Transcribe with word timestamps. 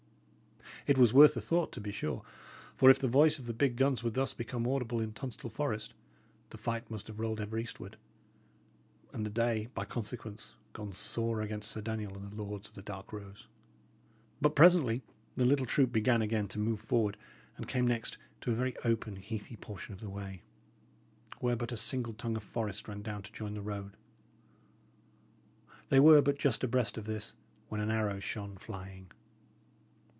It 0.87 0.97
was 0.97 1.13
worth 1.13 1.37
a 1.37 1.41
thought, 1.41 1.71
to 1.73 1.79
be 1.79 1.91
sure; 1.91 2.23
for 2.75 2.89
if 2.89 2.97
the 2.97 3.07
voice 3.07 3.37
of 3.37 3.45
the 3.45 3.53
big 3.53 3.75
guns 3.75 4.03
were 4.03 4.09
thus 4.09 4.33
become 4.33 4.65
audible 4.67 4.99
in 4.99 5.13
Tunstall 5.13 5.51
Forest, 5.51 5.93
the 6.49 6.57
fight 6.57 6.89
must 6.89 7.05
have 7.05 7.19
rolled 7.19 7.39
ever 7.39 7.59
eastward, 7.59 7.97
and 9.13 9.23
the 9.23 9.29
day, 9.29 9.67
by 9.75 9.85
consequence, 9.85 10.53
gone 10.73 10.91
sore 10.91 11.43
against 11.43 11.69
Sir 11.69 11.81
Daniel 11.81 12.15
and 12.17 12.31
the 12.31 12.41
lords 12.41 12.67
of 12.67 12.73
the 12.73 12.81
dark 12.81 13.13
rose. 13.13 13.45
But 14.41 14.55
presently 14.55 15.03
the 15.37 15.45
little 15.45 15.67
troop 15.67 15.91
began 15.91 16.23
again 16.23 16.47
to 16.47 16.57
move 16.57 16.79
forward, 16.79 17.15
and 17.57 17.67
came 17.67 17.85
next 17.87 18.17
to 18.41 18.51
a 18.51 18.55
very 18.55 18.75
open, 18.77 19.17
heathy 19.17 19.57
portion 19.57 19.93
of 19.93 19.99
the 19.99 20.09
way, 20.09 20.41
where 21.39 21.55
but 21.55 21.71
a 21.71 21.77
single 21.77 22.13
tongue 22.13 22.35
of 22.37 22.43
forest 22.43 22.87
ran 22.87 23.03
down 23.03 23.21
to 23.21 23.31
join 23.31 23.53
the 23.53 23.61
road. 23.61 23.95
They 25.89 25.99
were 25.99 26.23
but 26.23 26.39
just 26.39 26.63
abreast 26.63 26.97
of 26.97 27.05
this, 27.05 27.33
when 27.69 27.79
an 27.81 27.91
arrow 27.91 28.19
shone 28.19 28.57
flying. 28.57 29.11